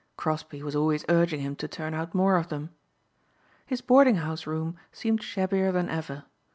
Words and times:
Crosbeigh 0.17 0.63
was 0.63 0.75
always 0.75 1.05
urging 1.09 1.41
him 1.41 1.55
to 1.57 1.67
turn 1.67 1.93
out 1.93 2.15
more 2.15 2.35
of 2.35 2.49
them. 2.49 2.71
His 3.67 3.81
boarding 3.81 4.15
house 4.15 4.47
room 4.47 4.75
seemed 4.91 5.21
shabbier 5.21 5.71
than 5.71 5.89
ever. 5.89 6.23